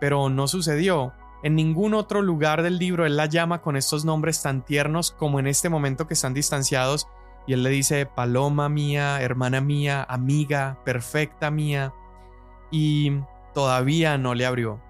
pero 0.00 0.28
no 0.28 0.48
sucedió. 0.48 1.12
En 1.42 1.54
ningún 1.54 1.94
otro 1.94 2.20
lugar 2.20 2.62
del 2.62 2.78
libro 2.78 3.06
él 3.06 3.16
la 3.16 3.26
llama 3.26 3.62
con 3.62 3.76
estos 3.76 4.04
nombres 4.04 4.42
tan 4.42 4.62
tiernos 4.62 5.10
como 5.10 5.40
en 5.40 5.46
este 5.46 5.70
momento 5.70 6.06
que 6.06 6.14
están 6.14 6.34
distanciados 6.34 7.08
y 7.46 7.54
él 7.54 7.62
le 7.62 7.70
dice 7.70 8.06
paloma 8.06 8.68
mía, 8.68 9.20
hermana 9.22 9.60
mía, 9.60 10.06
amiga, 10.08 10.78
perfecta 10.84 11.50
mía. 11.50 11.92
Y 12.70 13.12
todavía 13.54 14.18
no 14.18 14.34
le 14.34 14.46
abrió. 14.46 14.80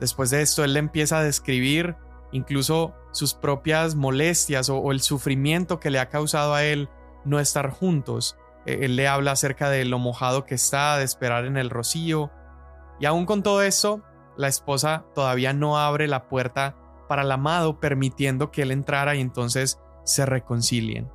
Después 0.00 0.30
de 0.30 0.42
esto, 0.42 0.64
él 0.64 0.74
le 0.74 0.80
empieza 0.80 1.18
a 1.18 1.24
describir 1.24 1.96
incluso 2.32 2.94
sus 3.14 3.32
propias 3.32 3.94
molestias 3.94 4.68
o, 4.68 4.90
el 4.92 5.00
sufrimiento 5.00 5.80
que 5.80 5.90
le 5.90 6.00
ha 6.00 6.08
causado 6.08 6.52
a 6.52 6.64
él 6.64 6.88
no 7.24 7.40
estar 7.40 7.70
juntos. 7.70 8.36
E, 8.66 8.84
él 8.84 8.96
le 8.96 9.08
habla 9.08 9.32
acerca 9.32 9.70
de 9.70 9.84
lo 9.84 9.98
mojado 9.98 10.44
que 10.44 10.54
está, 10.54 10.98
de 10.98 11.04
esperar 11.04 11.46
en 11.46 11.56
el 11.56 11.70
rocío. 11.70 12.30
Y 13.00 13.06
aún 13.06 13.24
con 13.24 13.42
todo 13.42 13.62
eso, 13.62 14.02
la 14.36 14.48
esposa 14.48 15.06
todavía 15.14 15.52
no 15.52 15.78
abre 15.78 16.08
la 16.08 16.28
puerta 16.28 16.76
para 17.08 17.22
el 17.22 17.30
amado, 17.30 17.80
permitiendo 17.80 18.50
que 18.50 18.62
él 18.62 18.72
entrara 18.72 19.14
y 19.14 19.20
entonces 19.20 19.78
se 20.04 20.26
reconcilien. 20.26 21.08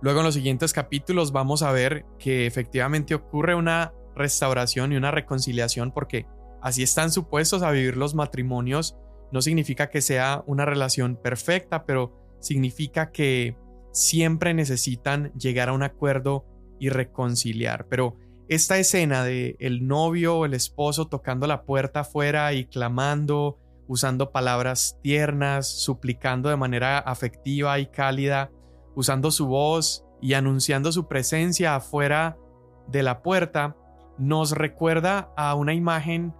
Luego 0.00 0.20
en 0.20 0.26
los 0.26 0.34
siguientes 0.34 0.72
capítulos 0.72 1.32
vamos 1.32 1.62
a 1.62 1.72
ver 1.72 2.04
que 2.18 2.46
efectivamente 2.46 3.14
ocurre 3.14 3.54
una 3.54 3.92
restauración 4.14 4.92
y 4.92 4.96
una 4.96 5.10
reconciliación 5.10 5.92
porque 5.92 6.26
así 6.62 6.82
están 6.82 7.10
supuestos 7.10 7.62
a 7.62 7.70
vivir 7.70 7.96
los 7.96 8.14
matrimonios. 8.14 8.96
No 9.34 9.42
significa 9.42 9.90
que 9.90 10.00
sea 10.00 10.44
una 10.46 10.64
relación 10.64 11.16
perfecta, 11.16 11.86
pero 11.86 12.36
significa 12.38 13.10
que 13.10 13.56
siempre 13.90 14.54
necesitan 14.54 15.32
llegar 15.32 15.70
a 15.70 15.72
un 15.72 15.82
acuerdo 15.82 16.46
y 16.78 16.88
reconciliar. 16.88 17.88
Pero 17.88 18.16
esta 18.48 18.78
escena 18.78 19.24
de 19.24 19.56
el 19.58 19.88
novio 19.88 20.36
o 20.36 20.44
el 20.44 20.54
esposo 20.54 21.08
tocando 21.08 21.48
la 21.48 21.64
puerta 21.64 22.00
afuera 22.00 22.52
y 22.52 22.66
clamando, 22.66 23.58
usando 23.88 24.30
palabras 24.30 25.00
tiernas, 25.02 25.66
suplicando 25.66 26.48
de 26.48 26.56
manera 26.56 27.00
afectiva 27.00 27.80
y 27.80 27.86
cálida, 27.86 28.52
usando 28.94 29.32
su 29.32 29.48
voz 29.48 30.06
y 30.22 30.34
anunciando 30.34 30.92
su 30.92 31.08
presencia 31.08 31.74
afuera 31.74 32.38
de 32.86 33.02
la 33.02 33.20
puerta, 33.20 33.76
nos 34.16 34.52
recuerda 34.52 35.32
a 35.36 35.56
una 35.56 35.74
imagen 35.74 36.32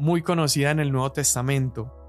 muy 0.00 0.22
conocida 0.22 0.72
en 0.72 0.80
el 0.80 0.90
Nuevo 0.90 1.12
Testamento. 1.12 2.01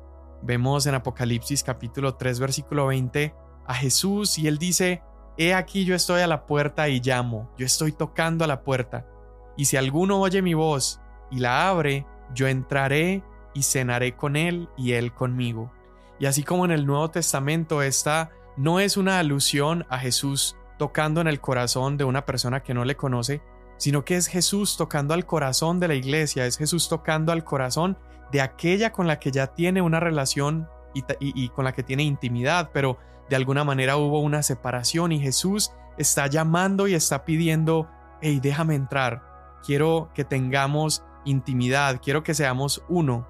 Vemos 0.45 0.85
en 0.87 0.95
Apocalipsis 0.95 1.63
capítulo 1.63 2.15
3 2.15 2.41
versículo 2.41 2.87
20 2.87 3.33
a 3.65 3.73
Jesús 3.75 4.37
y 4.37 4.49
él 4.49 4.57
dice, 4.57 5.01
He 5.37 5.53
aquí 5.53 5.85
yo 5.85 5.95
estoy 5.95 6.19
a 6.19 6.27
la 6.27 6.45
puerta 6.45 6.89
y 6.89 6.99
llamo, 6.99 7.49
yo 7.57 7.65
estoy 7.65 7.93
tocando 7.93 8.43
a 8.43 8.47
la 8.47 8.61
puerta, 8.61 9.07
y 9.55 9.65
si 9.65 9.77
alguno 9.77 10.19
oye 10.19 10.41
mi 10.41 10.53
voz 10.53 10.99
y 11.31 11.39
la 11.39 11.69
abre, 11.69 12.05
yo 12.35 12.49
entraré 12.49 13.23
y 13.53 13.63
cenaré 13.63 14.17
con 14.17 14.35
él 14.35 14.67
y 14.75 14.91
él 14.91 15.13
conmigo. 15.13 15.71
Y 16.19 16.25
así 16.25 16.43
como 16.43 16.65
en 16.65 16.71
el 16.71 16.85
Nuevo 16.85 17.09
Testamento 17.09 17.81
esta 17.81 18.31
no 18.57 18.81
es 18.81 18.97
una 18.97 19.19
alusión 19.19 19.85
a 19.89 19.97
Jesús 19.97 20.57
tocando 20.77 21.21
en 21.21 21.27
el 21.27 21.39
corazón 21.39 21.95
de 21.95 22.03
una 22.03 22.25
persona 22.25 22.63
que 22.63 22.73
no 22.73 22.83
le 22.83 22.97
conoce, 22.97 23.41
sino 23.77 24.05
que 24.05 24.15
es 24.15 24.27
Jesús 24.27 24.77
tocando 24.77 25.13
al 25.13 25.25
corazón 25.25 25.79
de 25.79 25.87
la 25.87 25.95
iglesia, 25.95 26.45
es 26.45 26.57
Jesús 26.57 26.89
tocando 26.89 27.31
al 27.31 27.43
corazón 27.43 27.97
de 28.31 28.41
aquella 28.41 28.91
con 28.91 29.07
la 29.07 29.19
que 29.19 29.31
ya 29.31 29.47
tiene 29.47 29.81
una 29.81 29.99
relación 29.99 30.67
y, 30.93 31.49
con 31.49 31.65
la 31.65 31.73
que 31.73 31.83
tiene 31.83 32.03
intimidad, 32.03 32.69
pero 32.73 32.97
de 33.29 33.35
alguna 33.35 33.63
manera 33.63 33.97
hubo 33.97 34.21
una 34.21 34.43
separación 34.43 35.11
y 35.11 35.19
Jesús 35.19 35.71
está 35.97 36.27
llamando 36.27 36.87
y 36.87 36.93
está 36.93 37.25
pidiendo, 37.25 37.89
hey, 38.21 38.39
déjame 38.41 38.75
entrar, 38.75 39.59
quiero 39.65 40.09
que 40.13 40.23
tengamos 40.23 41.03
intimidad, 41.25 41.99
quiero 42.01 42.23
que 42.23 42.33
seamos 42.33 42.83
uno. 42.89 43.27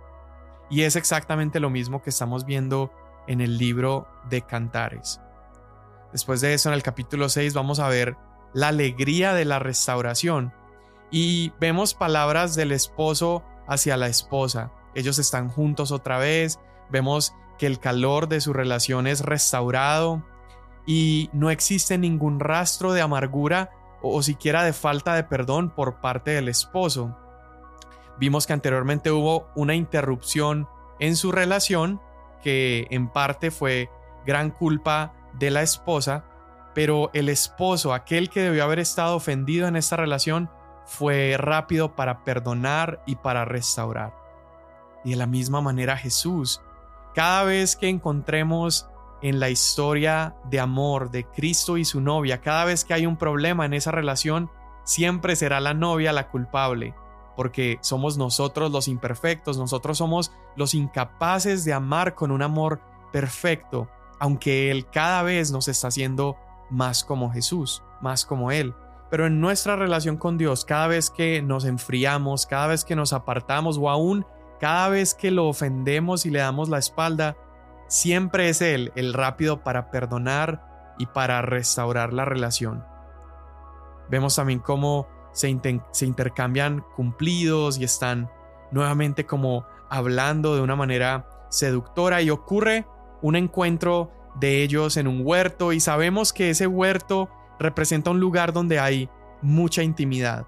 Y 0.69 0.81
es 0.81 0.95
exactamente 0.95 1.59
lo 1.59 1.69
mismo 1.69 2.01
que 2.01 2.09
estamos 2.09 2.45
viendo 2.45 2.91
en 3.27 3.41
el 3.41 3.57
libro 3.57 4.07
de 4.29 4.41
Cantares. 4.41 5.21
Después 6.12 6.41
de 6.41 6.53
eso, 6.53 6.69
en 6.69 6.75
el 6.75 6.83
capítulo 6.83 7.29
6 7.29 7.53
vamos 7.53 7.79
a 7.79 7.88
ver 7.88 8.15
la 8.53 8.69
alegría 8.69 9.33
de 9.33 9.45
la 9.45 9.60
restauración. 9.60 10.53
Y 11.12 11.51
vemos 11.60 11.93
palabras 11.93 12.55
del 12.55 12.72
esposo 12.72 13.43
hacia 13.67 13.98
la 13.98 14.07
esposa. 14.07 14.72
Ellos 14.95 15.19
están 15.19 15.50
juntos 15.50 15.91
otra 15.91 16.17
vez, 16.17 16.60
vemos 16.89 17.33
que 17.57 17.67
el 17.67 17.79
calor 17.79 18.27
de 18.27 18.41
su 18.41 18.53
relación 18.53 19.07
es 19.07 19.22
restaurado 19.22 20.24
y 20.86 21.29
no 21.33 21.50
existe 21.50 21.98
ningún 21.98 22.39
rastro 22.39 22.93
de 22.93 23.01
amargura 23.01 23.72
o, 24.01 24.22
siquiera 24.22 24.63
de 24.63 24.74
falta 24.74 25.15
de 25.15 25.24
perdón 25.24 25.69
por 25.69 26.01
parte 26.01 26.31
del 26.31 26.50
esposo. 26.50 27.17
Vimos 28.19 28.45
que 28.45 28.53
anteriormente 28.53 29.12
hubo 29.12 29.48
una 29.55 29.75
interrupción 29.75 30.67
en 31.00 31.15
su 31.15 31.31
relación 31.31 32.01
que 32.43 32.88
en 32.91 33.07
parte 33.07 33.50
fue 33.50 33.89
gran 34.25 34.51
culpa 34.51 35.13
de 35.33 35.51
la 35.51 35.62
esposa 35.62 36.25
pero 36.74 37.10
el 37.13 37.30
esposo, 37.30 37.94
aquel 37.94 38.30
que 38.30 38.42
debió 38.42 38.63
haber 38.63 38.80
estado 38.80 39.15
ofendido 39.15 39.68
en 39.68 39.75
esta 39.75 39.96
relación, 39.96 40.50
fue 40.86 41.36
rápido 41.38 41.96
para 41.96 42.24
perdonar 42.24 43.03
y 43.06 43.15
para 43.15 43.46
restaurar. 43.46 44.13
Y 45.03 45.12
de 45.12 45.15
la 45.18 45.27
misma 45.27 45.62
manera 45.62 45.98
Jesús, 45.98 46.62
cada 47.13 47.44
vez 47.44 47.75
que 47.75 47.89
encontremos 47.89 48.88
en 49.22 49.39
la 49.39 49.50
historia 49.50 50.36
de 50.50 50.60
amor 50.60 51.12
de 51.12 51.25
Cristo 51.25 51.77
y 51.77 51.86
su 51.86 52.01
novia, 52.01 52.42
cada 52.42 52.65
vez 52.65 52.84
que 52.84 52.94
hay 52.94 53.06
un 53.06 53.18
problema 53.18 53.65
en 53.65 53.74
esa 53.74 53.92
relación, 53.92 54.50
siempre 54.84 55.36
será 55.36 55.60
la 55.62 55.74
novia 55.74 56.12
la 56.12 56.30
culpable, 56.30 56.94
porque 57.36 57.77
somos 57.82 58.18
nosotros 58.18 58.72
los 58.72 58.88
imperfectos, 58.88 59.58
nosotros 59.58 59.98
somos 59.98 60.34
los 60.56 60.74
incapaces 60.74 61.63
de 61.63 61.74
amar 61.74 62.15
con 62.15 62.32
un 62.32 62.42
amor 62.42 62.82
perfecto, 63.12 63.88
aunque 64.20 64.72
Él 64.72 64.88
cada 64.89 65.24
vez 65.24 65.51
nos 65.51 65.68
está 65.68 65.88
haciendo 65.88 66.38
más 66.70 67.03
como 67.03 67.32
Jesús, 67.32 67.84
más 68.01 68.25
como 68.25 68.51
Él. 68.51 68.74
pero 69.10 69.27
en 69.27 69.39
nuestra 69.39 69.75
relación 69.75 70.17
con 70.17 70.39
Dios, 70.39 70.65
cada 70.65 70.88
vez 70.88 71.12
que 71.12 71.43
nos 71.43 71.65
enfriamos, 71.65 72.48
cada 72.48 72.65
vez 72.65 72.84
que 72.84 72.96
nos 72.96 73.13
apartamos 73.13 73.77
o 73.77 73.88
aún 73.91 74.25
cada 74.63 74.88
vez 74.88 75.13
que 75.13 75.29
lo 75.29 75.48
ofendemos 75.48 76.25
y 76.25 76.29
le 76.29 76.39
damos 76.39 76.70
la 76.70 76.77
espalda, 76.77 77.36
siempre 77.88 78.48
es 78.48 78.62
Él 78.62 78.93
el 78.96 79.13
rápido 79.13 79.62
para 79.62 79.91
perdonar 79.91 80.96
y 80.98 81.05
para 81.08 81.41
restaurar 81.41 82.13
la 82.13 82.24
relación. 82.24 82.86
Vemos 84.10 84.38
también 84.38 84.60
cómo 84.60 85.08
se, 85.34 85.60
se 85.91 86.05
intercambian 86.05 86.86
cumplidos 86.96 87.77
y 87.77 87.84
están 87.84 88.32
nuevamente 88.72 89.25
como 89.25 89.65
hablando 89.89 90.55
de 90.55 90.62
una 90.62 90.77
manera 90.77 91.27
seductora 91.50 92.22
y 92.22 92.29
ocurre 92.29 92.88
un 93.22 93.36
encuentro 93.36 94.12
de 94.35 94.63
ellos 94.63 94.97
en 94.97 95.07
un 95.07 95.21
huerto 95.23 95.73
y 95.73 95.79
sabemos 95.79 96.33
que 96.33 96.49
ese 96.49 96.67
huerto 96.67 97.29
representa 97.59 98.11
un 98.11 98.19
lugar 98.19 98.53
donde 98.53 98.79
hay 98.79 99.09
mucha 99.41 99.83
intimidad. 99.83 100.47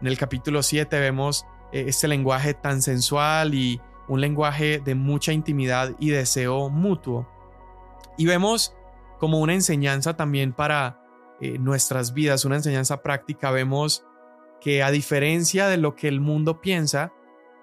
En 0.00 0.06
el 0.06 0.18
capítulo 0.18 0.62
7 0.62 0.98
vemos 0.98 1.46
eh, 1.72 1.84
este 1.88 2.08
lenguaje 2.08 2.54
tan 2.54 2.82
sensual 2.82 3.54
y 3.54 3.80
un 4.08 4.20
lenguaje 4.20 4.80
de 4.80 4.94
mucha 4.94 5.32
intimidad 5.32 5.94
y 5.98 6.10
deseo 6.10 6.68
mutuo. 6.70 7.28
Y 8.16 8.26
vemos 8.26 8.74
como 9.18 9.38
una 9.40 9.54
enseñanza 9.54 10.16
también 10.16 10.52
para 10.52 11.00
eh, 11.40 11.58
nuestras 11.58 12.12
vidas, 12.12 12.44
una 12.44 12.56
enseñanza 12.56 13.02
práctica, 13.02 13.50
vemos 13.50 14.04
que 14.60 14.82
a 14.82 14.90
diferencia 14.90 15.68
de 15.68 15.76
lo 15.76 15.94
que 15.94 16.08
el 16.08 16.20
mundo 16.20 16.60
piensa, 16.60 17.12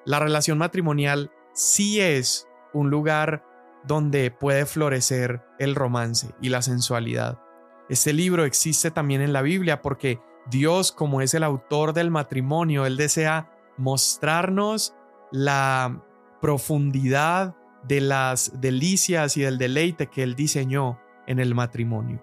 la 0.06 0.20
relación 0.20 0.58
matrimonial 0.58 1.32
sí 1.54 2.00
es 2.00 2.48
un 2.74 2.90
lugar 2.90 3.44
donde 3.88 4.32
puede 4.32 4.66
florecer 4.66 5.42
el 5.60 5.76
romance 5.76 6.36
y 6.42 6.50
la 6.50 6.62
sensualidad. 6.62 7.40
Este 7.90 8.14
libro 8.14 8.46
existe 8.46 8.92
también 8.92 9.22
en 9.22 9.34
la 9.34 9.42
Biblia 9.42 9.82
porque 9.82 10.20
Dios, 10.50 10.92
como 10.92 11.22
es 11.22 11.34
el 11.34 11.44
autor 11.44 11.94
del 11.94 12.12
matrimonio, 12.12 12.86
Él 12.86 12.98
desea 12.98 13.50
mostrarnos 13.78 14.94
la 15.32 16.04
profundidad 16.42 17.56
de 17.84 18.02
las 18.02 18.60
delicias 18.60 19.38
y 19.38 19.42
del 19.42 19.58
deleite 19.58 20.08
que 20.08 20.24
Él 20.24 20.36
diseñó 20.36 21.00
en 21.26 21.40
el 21.40 21.56
matrimonio. 21.56 22.22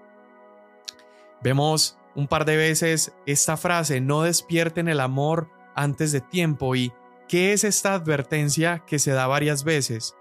Vemos 1.43 1.99
un 2.15 2.29
par 2.29 2.45
de 2.45 2.57
veces 2.57 3.15
esta 3.27 3.57
frase, 3.57 4.01
no 4.01 4.23
despierten 4.23 4.89
el 4.89 5.01
amor 5.01 5.51
antes 5.75 6.13
de 6.13 6.21
tiempo. 6.21 6.75
¿Y 6.77 6.93
qué 7.29 7.53
es 7.53 7.65
esta 7.65 7.95
advertencia 7.95 8.83
que 8.87 8.99
se 8.99 9.13
da 9.13 9.27
varias 9.27 9.65
veces? 9.65 10.15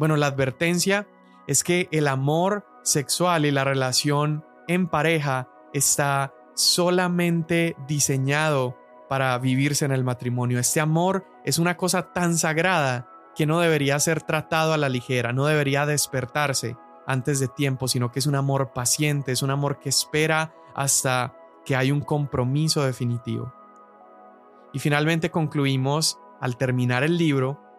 Bueno, 0.00 0.16
la 0.16 0.28
advertencia 0.28 1.06
es 1.46 1.62
que 1.62 1.86
el 1.92 2.08
amor 2.08 2.64
sexual 2.82 3.44
y 3.44 3.50
la 3.50 3.64
relación 3.64 4.46
en 4.66 4.88
pareja 4.88 5.50
está 5.74 6.32
solamente 6.54 7.76
diseñado 7.86 8.78
para 9.10 9.36
vivirse 9.36 9.84
en 9.84 9.92
el 9.92 10.02
matrimonio. 10.02 10.58
Este 10.58 10.80
amor 10.80 11.26
es 11.44 11.58
una 11.58 11.76
cosa 11.76 12.14
tan 12.14 12.38
sagrada 12.38 13.10
que 13.36 13.44
no 13.44 13.60
debería 13.60 14.00
ser 14.00 14.22
tratado 14.22 14.72
a 14.72 14.78
la 14.78 14.88
ligera, 14.88 15.34
no 15.34 15.44
debería 15.44 15.84
despertarse 15.84 16.78
antes 17.06 17.38
de 17.38 17.48
tiempo, 17.48 17.86
sino 17.86 18.10
que 18.10 18.20
es 18.20 18.26
un 18.26 18.36
amor 18.36 18.72
paciente, 18.72 19.32
es 19.32 19.42
un 19.42 19.50
amor 19.50 19.80
que 19.80 19.90
espera 19.90 20.54
hasta 20.74 21.34
que 21.66 21.76
hay 21.76 21.92
un 21.92 22.00
compromiso 22.00 22.86
definitivo. 22.86 23.52
Y 24.72 24.78
finalmente 24.78 25.30
concluimos, 25.30 26.18
al 26.40 26.56
terminar 26.56 27.02
el 27.02 27.18
libro, 27.18 27.69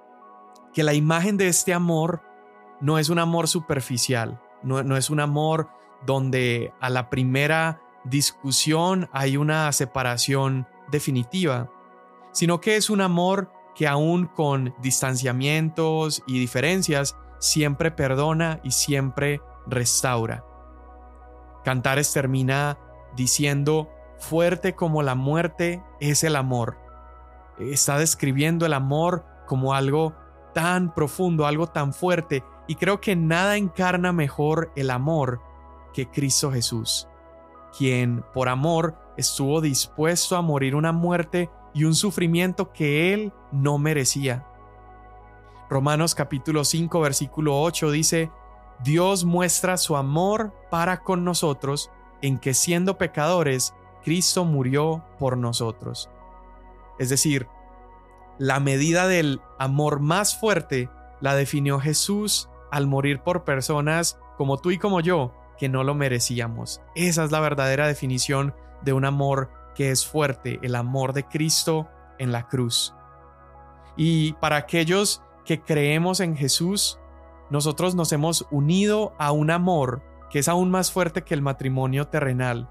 que 0.73 0.83
la 0.83 0.93
imagen 0.93 1.37
de 1.37 1.47
este 1.47 1.73
amor 1.73 2.21
no 2.79 2.97
es 2.97 3.09
un 3.09 3.19
amor 3.19 3.47
superficial, 3.47 4.41
no, 4.63 4.83
no 4.83 4.97
es 4.97 5.09
un 5.09 5.19
amor 5.19 5.69
donde 6.05 6.73
a 6.79 6.89
la 6.89 7.09
primera 7.09 7.81
discusión 8.03 9.09
hay 9.11 9.37
una 9.37 9.71
separación 9.71 10.67
definitiva, 10.89 11.69
sino 12.31 12.61
que 12.61 12.75
es 12.75 12.89
un 12.89 13.01
amor 13.01 13.51
que 13.75 13.87
aún 13.87 14.25
con 14.25 14.73
distanciamientos 14.81 16.23
y 16.27 16.39
diferencias 16.39 17.15
siempre 17.39 17.91
perdona 17.91 18.59
y 18.63 18.71
siempre 18.71 19.41
restaura. 19.67 20.43
Cantares 21.63 22.11
termina 22.11 22.77
diciendo, 23.15 23.89
fuerte 24.17 24.75
como 24.75 25.03
la 25.03 25.15
muerte 25.15 25.83
es 25.99 26.23
el 26.23 26.35
amor. 26.35 26.77
Está 27.59 27.97
describiendo 27.97 28.65
el 28.65 28.73
amor 28.73 29.25
como 29.47 29.73
algo 29.73 30.15
tan 30.53 30.93
profundo, 30.93 31.45
algo 31.45 31.67
tan 31.67 31.93
fuerte, 31.93 32.43
y 32.67 32.75
creo 32.75 33.01
que 33.01 33.15
nada 33.15 33.57
encarna 33.57 34.13
mejor 34.13 34.71
el 34.75 34.91
amor 34.91 35.41
que 35.93 36.09
Cristo 36.09 36.51
Jesús, 36.51 37.07
quien 37.77 38.23
por 38.33 38.49
amor 38.49 38.95
estuvo 39.17 39.61
dispuesto 39.61 40.35
a 40.35 40.41
morir 40.41 40.75
una 40.75 40.91
muerte 40.91 41.49
y 41.73 41.83
un 41.83 41.95
sufrimiento 41.95 42.71
que 42.71 43.13
él 43.13 43.33
no 43.51 43.77
merecía. 43.77 44.47
Romanos 45.69 46.15
capítulo 46.15 46.65
5 46.65 46.99
versículo 46.99 47.61
8 47.61 47.91
dice, 47.91 48.31
Dios 48.83 49.25
muestra 49.25 49.77
su 49.77 49.95
amor 49.95 50.53
para 50.69 51.01
con 51.03 51.23
nosotros 51.23 51.91
en 52.21 52.39
que 52.39 52.53
siendo 52.53 52.97
pecadores, 52.97 53.73
Cristo 54.03 54.45
murió 54.45 55.03
por 55.19 55.37
nosotros. 55.37 56.09
Es 56.99 57.09
decir, 57.09 57.47
la 58.37 58.59
medida 58.59 59.07
del 59.07 59.41
amor 59.59 59.99
más 59.99 60.37
fuerte 60.37 60.89
la 61.19 61.35
definió 61.35 61.79
Jesús 61.79 62.49
al 62.71 62.87
morir 62.87 63.21
por 63.21 63.43
personas 63.43 64.19
como 64.37 64.57
tú 64.57 64.71
y 64.71 64.77
como 64.77 65.01
yo, 65.01 65.33
que 65.57 65.69
no 65.69 65.83
lo 65.83 65.93
merecíamos. 65.93 66.81
Esa 66.95 67.23
es 67.23 67.31
la 67.31 67.39
verdadera 67.39 67.85
definición 67.87 68.55
de 68.81 68.93
un 68.93 69.05
amor 69.05 69.51
que 69.75 69.91
es 69.91 70.05
fuerte, 70.05 70.59
el 70.63 70.75
amor 70.75 71.13
de 71.13 71.25
Cristo 71.25 71.87
en 72.17 72.31
la 72.31 72.47
cruz. 72.47 72.95
Y 73.95 74.33
para 74.33 74.55
aquellos 74.55 75.21
que 75.45 75.61
creemos 75.61 76.19
en 76.19 76.35
Jesús, 76.35 76.99
nosotros 77.49 77.95
nos 77.95 78.11
hemos 78.13 78.47
unido 78.49 79.13
a 79.19 79.31
un 79.31 79.51
amor 79.51 80.01
que 80.29 80.39
es 80.39 80.47
aún 80.47 80.71
más 80.71 80.91
fuerte 80.91 81.23
que 81.23 81.33
el 81.33 81.41
matrimonio 81.41 82.07
terrenal. 82.07 82.69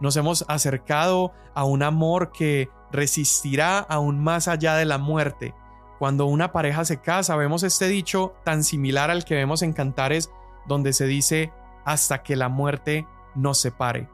Nos 0.00 0.16
hemos 0.16 0.44
acercado 0.46 1.32
a 1.54 1.64
un 1.64 1.82
amor 1.82 2.30
que 2.30 2.68
resistirá 2.92 3.78
aún 3.78 4.22
más 4.22 4.48
allá 4.48 4.74
de 4.76 4.84
la 4.84 4.98
muerte. 4.98 5.54
Cuando 5.98 6.26
una 6.26 6.52
pareja 6.52 6.84
se 6.84 7.00
casa, 7.00 7.36
vemos 7.36 7.62
este 7.62 7.88
dicho 7.88 8.34
tan 8.44 8.62
similar 8.62 9.10
al 9.10 9.24
que 9.24 9.34
vemos 9.34 9.62
en 9.62 9.72
Cantares, 9.72 10.30
donde 10.66 10.92
se 10.92 11.06
dice 11.06 11.52
hasta 11.84 12.22
que 12.22 12.36
la 12.36 12.48
muerte 12.48 13.06
nos 13.34 13.60
separe. 13.60 14.08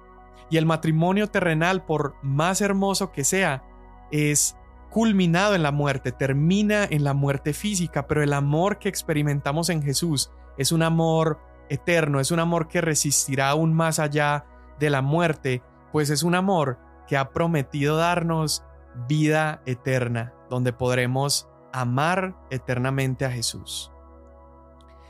Y 0.50 0.56
el 0.56 0.66
matrimonio 0.66 1.28
terrenal, 1.28 1.84
por 1.84 2.14
más 2.22 2.60
hermoso 2.60 3.12
que 3.12 3.24
sea, 3.24 3.64
es 4.10 4.56
culminado 4.90 5.54
en 5.54 5.62
la 5.62 5.72
muerte, 5.72 6.12
termina 6.12 6.84
en 6.84 7.02
la 7.02 7.14
muerte 7.14 7.52
física, 7.52 8.06
pero 8.06 8.22
el 8.22 8.32
amor 8.32 8.78
que 8.78 8.88
experimentamos 8.88 9.68
en 9.68 9.82
Jesús 9.82 10.30
es 10.56 10.70
un 10.70 10.82
amor 10.82 11.40
eterno, 11.68 12.20
es 12.20 12.30
un 12.30 12.38
amor 12.38 12.68
que 12.68 12.80
resistirá 12.80 13.48
aún 13.48 13.74
más 13.74 13.98
allá 13.98 14.44
de 14.78 14.90
la 14.90 15.02
muerte, 15.02 15.62
pues 15.90 16.10
es 16.10 16.22
un 16.22 16.34
amor 16.34 16.78
que 17.06 17.16
ha 17.16 17.30
prometido 17.30 17.96
darnos 17.96 18.64
vida 19.08 19.62
eterna, 19.66 20.34
donde 20.50 20.72
podremos 20.72 21.48
amar 21.72 22.36
eternamente 22.50 23.24
a 23.24 23.30
Jesús. 23.30 23.90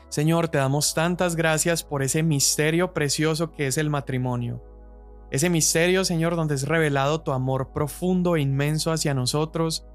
Señor, 0.09 0.47
te 0.47 0.57
damos 0.57 0.93
tantas 0.93 1.35
gracias 1.35 1.83
por 1.83 2.01
ese 2.01 2.23
misterio 2.23 2.93
precioso 2.93 3.51
que 3.51 3.67
es 3.67 3.77
el 3.77 3.89
matrimonio. 3.89 4.63
Ese 5.31 5.49
misterio, 5.49 6.05
Señor, 6.05 6.35
donde 6.35 6.55
es 6.55 6.67
revelado 6.67 7.21
tu 7.21 7.31
amor 7.31 7.73
profundo 7.73 8.35
e 8.35 8.41
inmenso 8.41 8.91
hacia 8.91 9.13
nosotros, 9.13 9.85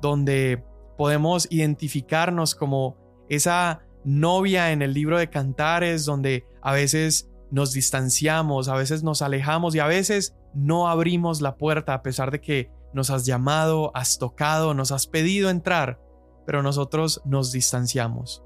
donde 0.00 0.62
podemos 0.96 1.48
identificarnos 1.50 2.54
como 2.54 2.96
esa 3.28 3.80
novia 4.04 4.70
en 4.70 4.82
el 4.82 4.94
libro 4.94 5.18
de 5.18 5.28
cantares, 5.30 6.04
donde 6.04 6.46
a 6.62 6.72
veces 6.72 7.28
nos 7.50 7.72
distanciamos, 7.72 8.68
a 8.68 8.74
veces 8.74 9.02
nos 9.02 9.22
alejamos 9.22 9.74
y 9.74 9.80
a 9.80 9.86
veces 9.86 10.36
no 10.56 10.88
abrimos 10.88 11.42
la 11.42 11.56
puerta 11.56 11.92
a 11.92 12.02
pesar 12.02 12.30
de 12.30 12.40
que 12.40 12.70
nos 12.94 13.10
has 13.10 13.26
llamado, 13.26 13.92
has 13.94 14.18
tocado, 14.18 14.72
nos 14.72 14.90
has 14.90 15.06
pedido 15.06 15.50
entrar, 15.50 16.00
pero 16.46 16.62
nosotros 16.62 17.20
nos 17.26 17.52
distanciamos. 17.52 18.42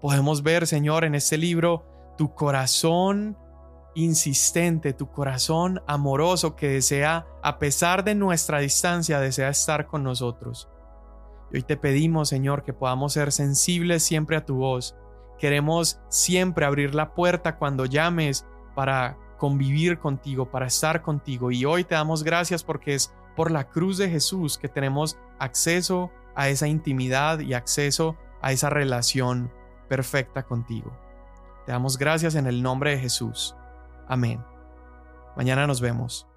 Podemos 0.00 0.44
ver, 0.44 0.68
Señor, 0.68 1.04
en 1.04 1.16
este 1.16 1.36
libro 1.36 1.84
tu 2.16 2.34
corazón 2.34 3.36
insistente, 3.96 4.92
tu 4.92 5.10
corazón 5.10 5.82
amoroso 5.88 6.54
que 6.54 6.68
desea, 6.68 7.26
a 7.42 7.58
pesar 7.58 8.04
de 8.04 8.14
nuestra 8.14 8.60
distancia, 8.60 9.18
desea 9.18 9.48
estar 9.48 9.86
con 9.86 10.04
nosotros. 10.04 10.68
Y 11.52 11.56
hoy 11.56 11.62
te 11.62 11.76
pedimos, 11.76 12.28
Señor, 12.28 12.62
que 12.62 12.72
podamos 12.72 13.12
ser 13.14 13.32
sensibles 13.32 14.04
siempre 14.04 14.36
a 14.36 14.44
tu 14.44 14.56
voz. 14.56 14.96
Queremos 15.38 15.98
siempre 16.08 16.64
abrir 16.64 16.94
la 16.94 17.12
puerta 17.14 17.56
cuando 17.56 17.86
llames 17.86 18.46
para 18.76 19.18
convivir 19.36 19.98
contigo, 19.98 20.50
para 20.50 20.66
estar 20.66 21.02
contigo. 21.02 21.50
Y 21.50 21.64
hoy 21.64 21.84
te 21.84 21.94
damos 21.94 22.22
gracias 22.22 22.62
porque 22.62 22.94
es 22.94 23.12
por 23.36 23.50
la 23.50 23.68
cruz 23.68 23.98
de 23.98 24.08
Jesús 24.08 24.58
que 24.58 24.68
tenemos 24.68 25.18
acceso 25.38 26.10
a 26.34 26.48
esa 26.48 26.68
intimidad 26.68 27.40
y 27.40 27.54
acceso 27.54 28.16
a 28.42 28.52
esa 28.52 28.70
relación 28.70 29.52
perfecta 29.88 30.42
contigo. 30.44 30.92
Te 31.66 31.72
damos 31.72 31.98
gracias 31.98 32.34
en 32.34 32.46
el 32.46 32.62
nombre 32.62 32.90
de 32.90 32.98
Jesús. 32.98 33.56
Amén. 34.08 34.44
Mañana 35.36 35.66
nos 35.66 35.80
vemos. 35.80 36.33